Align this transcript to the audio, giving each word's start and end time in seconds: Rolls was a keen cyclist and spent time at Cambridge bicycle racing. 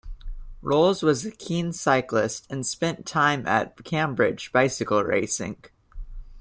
Rolls 0.63 1.03
was 1.03 1.27
a 1.27 1.31
keen 1.31 1.71
cyclist 1.71 2.47
and 2.49 2.65
spent 2.65 3.05
time 3.05 3.45
at 3.47 3.83
Cambridge 3.83 4.51
bicycle 4.51 5.03
racing. 5.03 5.63